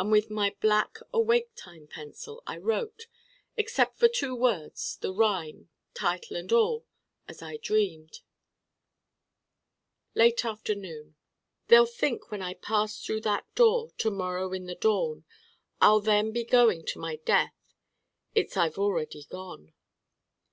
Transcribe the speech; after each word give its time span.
And 0.00 0.10
with 0.10 0.30
my 0.32 0.56
black 0.60 0.98
awake 1.14 1.50
time 1.54 1.86
pencil 1.86 2.42
I 2.44 2.56
wrote, 2.58 3.06
except 3.56 4.00
for 4.00 4.08
two 4.08 4.34
words, 4.34 4.96
the 5.00 5.12
rhyme, 5.12 5.68
title 5.94 6.36
and 6.36 6.50
all, 6.52 6.86
as 7.28 7.40
I 7.40 7.56
dreamed: 7.56 8.22
LATE 10.16 10.44
AFTERNOON. 10.44 11.14
They'll 11.68 11.86
think 11.86 12.32
when 12.32 12.42
I 12.42 12.54
pass 12.54 13.00
through 13.00 13.20
that 13.20 13.46
door 13.54 13.92
To 13.98 14.10
morrow 14.10 14.52
in 14.52 14.66
the 14.66 14.74
dawn, 14.74 15.24
I'll 15.80 16.00
then 16.00 16.32
be 16.32 16.42
going 16.42 16.84
to 16.86 16.98
my 16.98 17.20
death. 17.24 17.54
_It's 18.34 18.56
I've 18.56 18.76
already 18.76 19.22
gone. 19.22 19.72